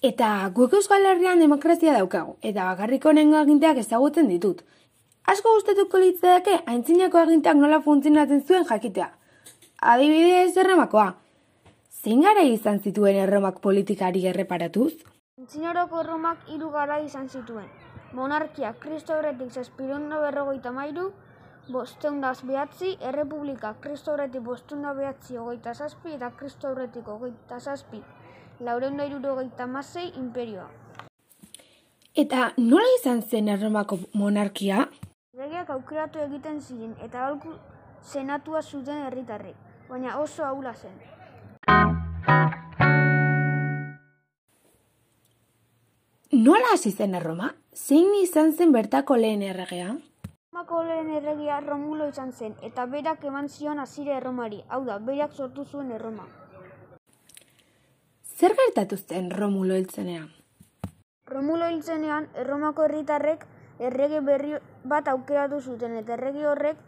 [0.00, 4.60] Eta guk Euskal Herrian demokrazia daukagu, eta bakarrik honengo aginteak ezagutzen ditut.
[5.26, 9.08] Asko gustatuko litzake aintzinako aginteak nola funtzionatzen zuen jakitea.
[9.92, 11.08] Adibidez, erromakoa.
[11.90, 14.92] Zein gara izan zituen erromak politikari erreparatuz?
[15.42, 17.66] Antzinaroko erromak hiru gara izan zituen.
[18.14, 21.08] Monarkia, Kristo horretik zazpireunda berrogeita mairu,
[21.74, 28.04] bosteunda behatzi, errepublika, Kristo horretik bosteunda behatzi hogeita zazpi, eta Kristo horretik hogeita zazpi,
[28.60, 30.68] laureunda irurogeita masei, imperioa.
[32.18, 34.88] Eta nola izan zen erromako monarkia?
[35.38, 37.54] Regeak aukeratu egiten ziren, eta aholku
[38.02, 39.54] senatua zuten herritarrek,
[39.90, 40.98] baina oso ahula zen.
[46.32, 47.52] Nola hasi zen erroma?
[47.74, 49.94] Zein izan zen bertako lehen erregea?
[50.50, 55.32] Erromako lehen erregia Romulo izan zen, eta berak eman zion azire erromari, hau da, berak
[55.32, 56.26] sortu zuen erroma.
[58.38, 60.28] Zer gertatu zen Romulo hiltzenean?
[61.26, 63.42] Romulo hiltzenean, erromako herritarrek
[63.88, 64.52] errege berri
[64.92, 66.78] bat aukeratu zuten, eta errege horrek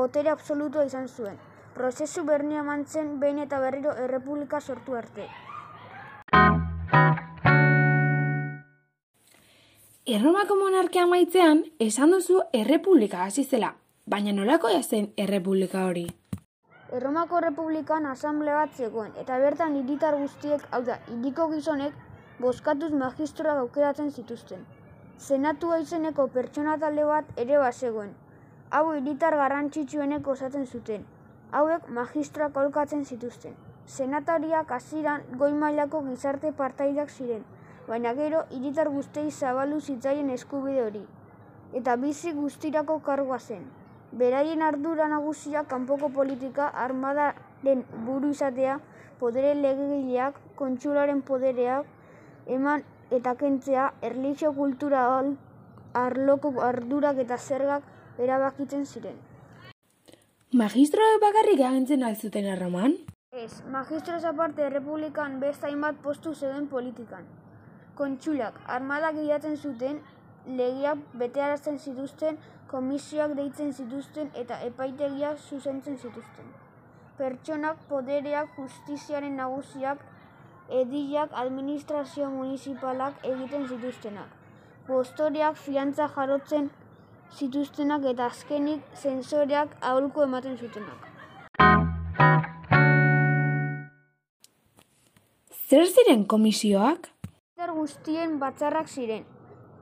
[0.00, 1.40] botere absolutua izan zuen.
[1.78, 5.24] Prozesu bernia eman zen behin eta berriro errepublika sortu arte.
[10.04, 16.08] Erromako monarkia maitzean, esan duzu errepublika hasi zela, baina nolakoa zen errepublika hori?
[16.96, 21.96] Erromako Republikan asamble bat zegoen, eta bertan hiritar guztiek, hau da, hiriko gizonek,
[22.40, 24.62] bozkatuz magistroak aukeratzen zituzten.
[25.18, 28.14] Senatua izeneko pertsona talde bat ere bazegoen.
[28.70, 31.04] Hau hiritar garrantzitsuenek osatzen zuten.
[31.52, 33.58] Hauek magistroak aholkatzen zituzten.
[33.84, 37.44] Senatariak hasieran goi mailako gizarte partaidak ziren,
[37.88, 41.04] baina gero hiritar guztiei zabaldu zitzaien eskubide hori.
[41.82, 43.68] Eta bizi guztirako kargoa zen.
[44.12, 48.78] Beraien ardura nagusia kanpoko politika, armadaren buru izatea,
[49.20, 51.86] podere legegileak, kontsularen podereak,
[52.46, 55.04] eman eta kentzea, erlijio kultura
[55.94, 57.84] arloko ardurak eta zergak
[58.18, 59.16] erabakitzen ziren.
[60.56, 62.94] Magistroek bakarrik agintzen alzuten erroman?
[63.36, 67.26] Ez, magistros aparte errepublikan beste hainbat postu zeuden politikan.
[67.94, 69.98] Kontsulak, armadak gidatzen zuten,
[70.46, 72.38] legiak betearazten zituzten,
[72.70, 76.48] komisioak deitzen zituzten eta epaitegiak zuzentzen zituzten.
[77.18, 80.02] Pertsonak, podereak, justiziaren nagusiak,
[80.80, 84.28] edilak, administrazio municipalak egiten zituztenak.
[84.86, 86.70] Postoreak, fiantza jarotzen
[87.36, 91.08] zituztenak eta azkenik zensoreak aholku ematen zutenak.
[95.68, 97.10] Zer ziren komisioak?
[97.58, 99.26] Zer guztien batzarrak ziren.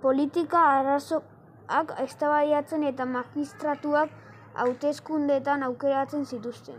[0.01, 4.11] Politika arazoak eztabaiatzen eta magistratuak
[4.55, 6.77] hauteskundeetan aukeratzen zituzten.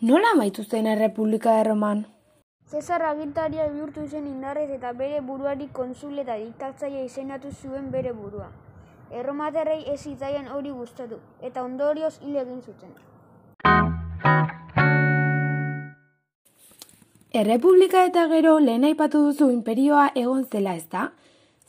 [0.00, 2.04] Nola amaitu zen errepublika erroman?
[2.70, 8.48] Cesar agintaria bihurtu zen indarrez eta bere buruari konsul eta diktatzaile izendatu zuen bere burua.
[9.10, 12.94] Erromaterrei ez zitzaien hori gustatu eta ondorioz hil egin zuten.
[17.42, 21.08] Errepublika eta gero lehen aipatu duzu imperioa egon zela ez da?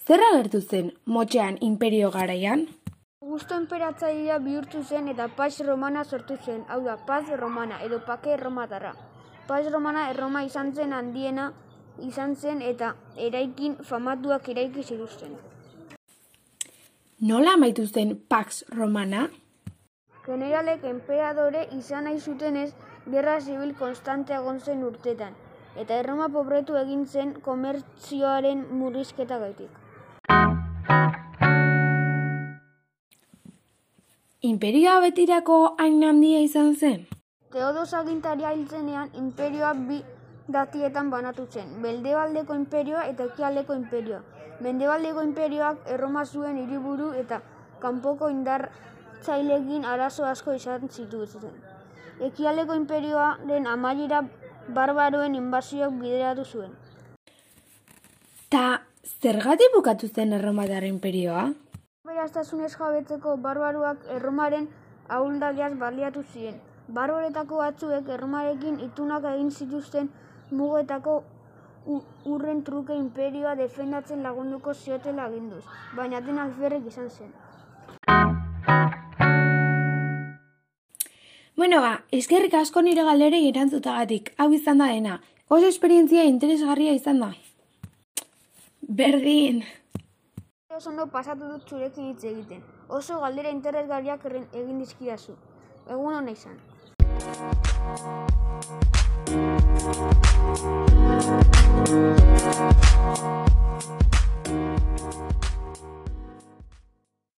[0.06, 2.60] Zer agertu zen motxean imperio garaian?
[3.24, 8.36] Augusto emperatzailea bihurtu zen eta Paz Romana sortu zen, hau da, Paz Romana edo Pake
[8.36, 8.92] Erromatarra.
[9.48, 11.48] Paz Romana Erroma izan zen handiena
[12.10, 12.92] izan zen eta
[13.28, 15.34] eraikin famatuak eraiki zituzten.
[17.22, 19.24] Nola amaitu zen Pax Romana?
[20.28, 22.76] Generalek emperadore izan nahi zutenez,
[23.08, 25.34] gerra zibil konstante egon zen urtetan,
[25.76, 29.82] eta Erroma pobretu egin zen komertzioaren murrizketa gaitik.
[34.46, 37.00] Imperioa betirako hain handia izan zen?
[37.54, 39.98] Teodos agintaria hiltzenean imperioa bi
[40.56, 44.20] datietan banatu zen, Mendebaldeko imperioa eta ekialdeko imperioa.
[44.62, 47.42] Mendebaldeko imperioak erroma zuen hiriburu eta
[47.82, 51.58] kanpoko indartzailekin arazo asko izan zituzten.
[52.30, 54.22] Ekialdeko imperioaren amaiera
[54.78, 56.78] barbaroen inbasioak bideratu zuen.
[58.50, 58.66] Ta
[59.22, 61.50] zergatik bukatu zen erromatar imperioa?
[62.06, 64.68] Beraztasunez jabetzeko barbaruak erromaren
[65.16, 66.58] ahuldadiaz baliatu ziren.
[66.98, 70.12] Barbaretako batzuek erromarekin itunak egin zituzten
[70.52, 71.16] mugetako
[72.34, 75.64] urren truke imperioa defendatzen lagunduko ziotela aginduz,
[75.98, 77.32] baina denak berrek izan zen.
[81.56, 85.18] Bueno ba, eskerrik asko nire galderei erantzutagatik, hau izan da dena.
[85.50, 87.32] Oso esperientzia interesgarria izan da.
[89.02, 89.66] Berdin.
[90.76, 92.64] Oso ondo pasatu dut zurekin hitz egiten.
[92.98, 95.38] Oso galdera interesgarriak egin dizkidazu.
[95.88, 96.60] Egun hona izan.